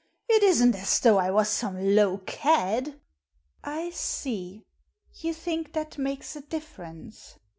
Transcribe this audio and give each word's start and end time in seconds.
It 0.27 0.41
isn't 0.41 0.73
as 0.73 0.99
though 0.99 1.19
I 1.19 1.29
was 1.29 1.47
some 1.47 1.93
low 1.95 2.17
cad"" 2.25 2.99
I 3.83 3.91
see. 3.91 4.65
You 5.13 5.31
think 5.31 5.73
that 5.73 5.99
makes 5.99 6.35
a 6.35 6.41
difference 6.41 7.35